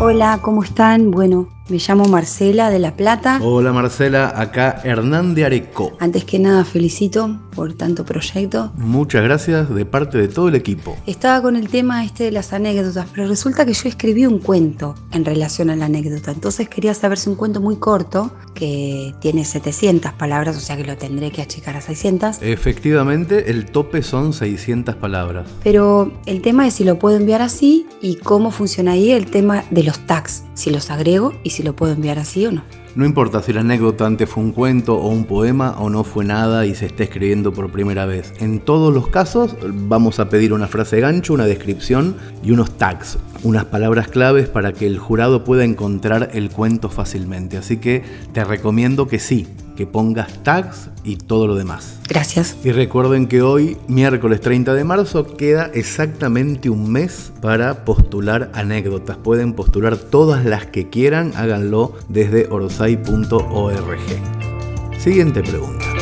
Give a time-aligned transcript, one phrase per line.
[0.00, 1.10] Hola, ¿cómo están?
[1.10, 3.40] Bueno, me llamo Marcela de La Plata.
[3.42, 5.96] Hola Marcela, acá Hernán de Areco.
[6.00, 8.72] Antes que nada, felicito por tanto proyecto.
[8.76, 10.96] Muchas gracias de parte de todo el equipo.
[11.06, 14.94] Estaba con el tema este de las anécdotas, pero resulta que yo escribí un cuento
[15.10, 16.30] en relación a la anécdota.
[16.30, 20.84] Entonces quería saber si un cuento muy corto, que tiene 700 palabras, o sea que
[20.84, 22.38] lo tendré que achicar a 600.
[22.42, 25.48] Efectivamente, el tope son 600 palabras.
[25.62, 29.64] Pero el tema es si lo puedo enviar así y cómo funciona ahí el tema
[29.70, 32.62] de los tags, si los agrego y si si lo puedo enviar así o no.
[32.94, 36.24] No importa si la anécdota antes fue un cuento o un poema o no fue
[36.24, 38.32] nada y se está escribiendo por primera vez.
[38.38, 43.18] En todos los casos vamos a pedir una frase gancho, una descripción y unos tags,
[43.42, 47.56] unas palabras claves para que el jurado pueda encontrar el cuento fácilmente.
[47.56, 52.00] Así que te recomiendo que sí, que pongas tags y todo lo demás.
[52.08, 52.56] Gracias.
[52.64, 59.18] Y recuerden que hoy, miércoles 30 de marzo, queda exactamente un mes para postular anécdotas.
[59.18, 64.00] Pueden postular todas las que quieran, háganlo desde orsay.org.
[64.98, 65.97] Siguiente pregunta.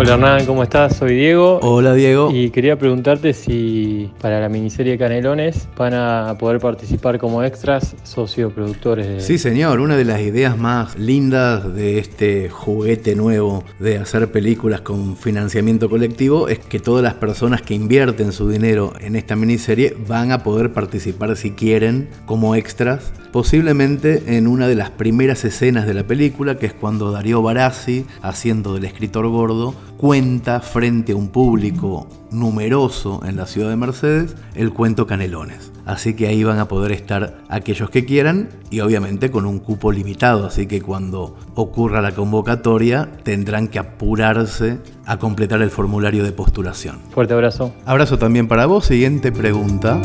[0.00, 0.94] Hola Hernán, ¿cómo estás?
[0.94, 1.58] Soy Diego.
[1.60, 2.30] Hola Diego.
[2.32, 9.08] Y quería preguntarte si para la miniserie Canelones van a poder participar como extras socioproductores.
[9.08, 9.20] De...
[9.20, 14.82] Sí señor, una de las ideas más lindas de este juguete nuevo de hacer películas
[14.82, 19.96] con financiamiento colectivo es que todas las personas que invierten su dinero en esta miniserie
[20.06, 25.86] van a poder participar si quieren como extras posiblemente en una de las primeras escenas
[25.86, 31.16] de la película, que es cuando Darío Barassi, haciendo del escritor gordo, cuenta frente a
[31.16, 35.72] un público numeroso en la ciudad de Mercedes el cuento Canelones.
[35.86, 39.90] Así que ahí van a poder estar aquellos que quieran y obviamente con un cupo
[39.90, 46.32] limitado, así que cuando ocurra la convocatoria tendrán que apurarse a completar el formulario de
[46.32, 46.98] postulación.
[47.10, 47.72] Fuerte abrazo.
[47.86, 48.84] Abrazo también para vos.
[48.84, 49.98] Siguiente pregunta.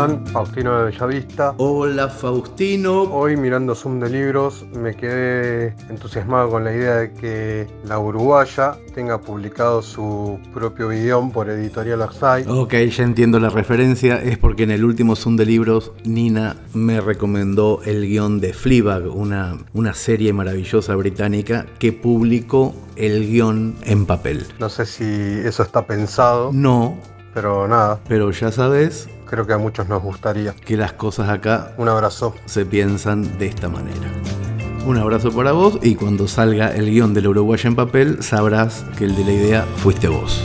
[0.00, 1.52] Faustino de Bellavista.
[1.58, 3.02] Hola Faustino.
[3.02, 8.78] Hoy mirando Zoom de libros me quedé entusiasmado con la idea de que la uruguaya
[8.94, 12.46] tenga publicado su propio guion por Editorial Arsay.
[12.48, 14.22] Ok, ya entiendo la referencia.
[14.22, 19.14] Es porque en el último Zoom de libros Nina me recomendó el guion de Fleabag,
[19.14, 24.46] una, una serie maravillosa británica que publicó el guion en papel.
[24.58, 26.52] No sé si eso está pensado.
[26.54, 26.96] No.
[27.34, 28.00] Pero nada.
[28.08, 30.52] Pero ya sabes, creo que a muchos nos gustaría.
[30.52, 32.34] Que las cosas acá un abrazo.
[32.46, 34.10] se piensan de esta manera.
[34.84, 39.04] Un abrazo para vos y cuando salga el guion del Uruguay en papel sabrás que
[39.04, 40.42] el de la idea fuiste vos.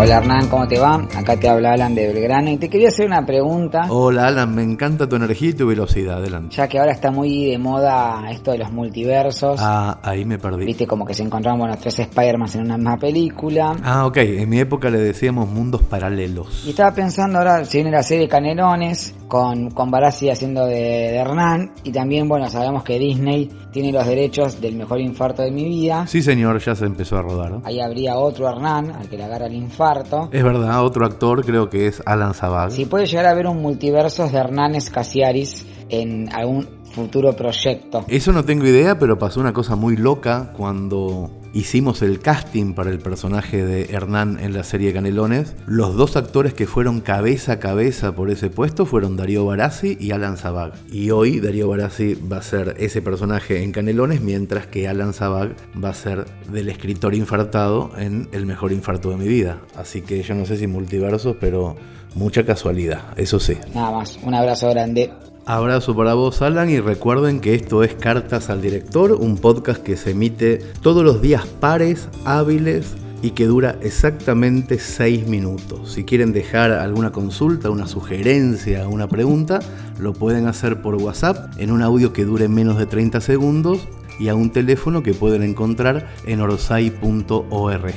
[0.00, 0.94] Hola Hernán, ¿cómo te va?
[1.16, 3.86] Acá te habla Alan de Belgrano y te quería hacer una pregunta.
[3.90, 6.54] Hola Alan, me encanta tu energía y tu velocidad, adelante.
[6.54, 9.58] Ya que ahora está muy de moda esto de los multiversos.
[9.60, 10.66] Ah, ahí me perdí.
[10.66, 13.74] Viste como que se encontraban los tres Spider-Man en una misma película.
[13.82, 16.62] Ah, ok, en mi época le decíamos mundos paralelos.
[16.64, 21.16] Y estaba pensando ahora, si viene la serie Canelones, con, con Barassi haciendo de, de
[21.16, 25.64] Hernán, y también, bueno, sabemos que Disney tiene los derechos del mejor infarto de mi
[25.64, 26.06] vida.
[26.06, 27.58] Sí señor, ya se empezó a rodar.
[27.64, 29.87] Ahí habría otro Hernán, al que le agarra el infarto
[30.32, 32.70] es verdad, otro actor creo que es Alan Zabag.
[32.70, 38.04] Si puede llegar a haber un multiverso de Hernández Casiaris en algún futuro proyecto.
[38.08, 42.90] Eso no tengo idea, pero pasó una cosa muy loca cuando hicimos el casting para
[42.90, 45.54] el personaje de Hernán en la serie Canelones.
[45.66, 50.10] Los dos actores que fueron cabeza a cabeza por ese puesto fueron Darío Barassi y
[50.10, 50.72] Alan Zabag.
[50.90, 55.54] Y hoy Darío Barassi va a ser ese personaje en Canelones, mientras que Alan Zabag
[55.82, 59.60] va a ser del escritor infartado en El mejor infarto de mi vida.
[59.76, 61.76] Así que yo no sé si multiversos, pero
[62.14, 63.56] mucha casualidad, eso sí.
[63.74, 65.10] Nada más, un abrazo grande.
[65.48, 69.96] Abrazo para vos, Alan, y recuerden que esto es Cartas al Director, un podcast que
[69.96, 75.92] se emite todos los días pares, hábiles y que dura exactamente 6 minutos.
[75.92, 79.60] Si quieren dejar alguna consulta, una sugerencia, una pregunta,
[79.98, 83.88] lo pueden hacer por WhatsApp en un audio que dure menos de 30 segundos
[84.20, 87.94] y a un teléfono que pueden encontrar en orsay.org.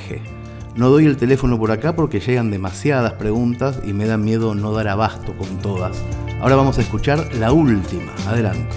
[0.78, 4.72] No doy el teléfono por acá porque llegan demasiadas preguntas y me da miedo no
[4.72, 6.02] dar abasto con todas.
[6.42, 8.12] Ahora vamos a escuchar la última.
[8.26, 8.76] Adelante.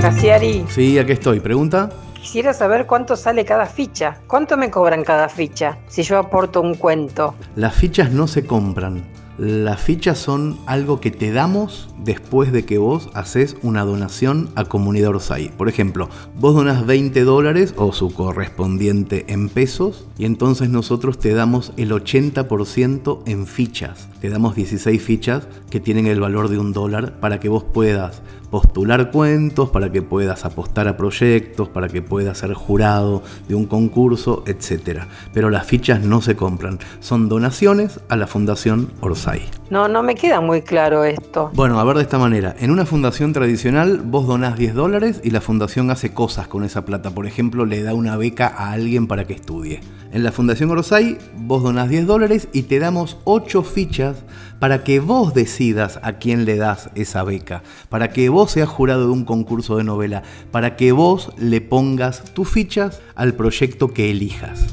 [0.00, 0.64] Casiari.
[0.68, 1.40] Sí, aquí estoy.
[1.40, 1.88] ¿Pregunta?
[2.14, 4.18] Quisiera saber cuánto sale cada ficha.
[4.28, 7.34] ¿Cuánto me cobran cada ficha si yo aporto un cuento?
[7.56, 9.02] Las fichas no se compran.
[9.36, 14.66] Las fichas son algo que te damos después de que vos haces una donación a
[14.66, 15.48] Comunidad Orsay.
[15.48, 16.08] Por ejemplo,
[16.38, 21.90] vos donás 20 dólares o su correspondiente en pesos y entonces nosotros te damos el
[21.90, 24.08] 80% en fichas.
[24.24, 28.22] Te damos 16 fichas que tienen el valor de un dólar para que vos puedas
[28.50, 33.66] postular cuentos, para que puedas apostar a proyectos, para que puedas ser jurado de un
[33.66, 35.00] concurso, etc.
[35.34, 39.42] Pero las fichas no se compran, son donaciones a la Fundación Orsay.
[39.68, 41.50] No, no me queda muy claro esto.
[41.52, 45.32] Bueno, a ver de esta manera, en una fundación tradicional vos donás 10 dólares y
[45.32, 49.06] la fundación hace cosas con esa plata, por ejemplo, le da una beca a alguien
[49.06, 49.80] para que estudie.
[50.12, 54.13] En la Fundación Orsay vos donás 10 dólares y te damos 8 fichas
[54.58, 59.06] para que vos decidas a quién le das esa beca, para que vos seas jurado
[59.06, 64.10] de un concurso de novela, para que vos le pongas tus fichas al proyecto que
[64.10, 64.64] elijas.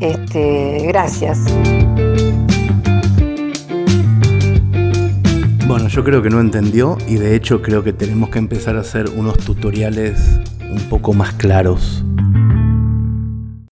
[0.00, 1.44] Este, gracias.
[5.66, 8.80] Bueno, yo creo que no entendió y de hecho creo que tenemos que empezar a
[8.80, 12.04] hacer unos tutoriales un poco más claros